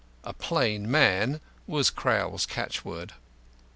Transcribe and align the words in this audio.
"A 0.23 0.33
plain 0.33 0.89
man" 0.89 1.41
was 1.67 1.91
Crowl's 1.91 2.47
catchword. 2.47 3.13